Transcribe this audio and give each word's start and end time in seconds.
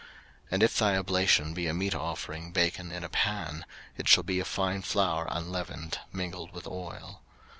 03:002:005 0.01 0.09
And 0.49 0.63
if 0.63 0.77
thy 0.79 0.97
oblation 0.97 1.53
be 1.53 1.67
a 1.67 1.75
meat 1.75 1.93
offering 1.93 2.51
baken 2.51 2.91
in 2.91 3.03
a 3.03 3.09
pan, 3.09 3.65
it 3.97 4.07
shall 4.07 4.23
be 4.23 4.39
of 4.39 4.47
fine 4.47 4.81
flour 4.81 5.27
unleavened, 5.29 5.99
mingled 6.11 6.53
with 6.53 6.65
oil. 6.65 7.21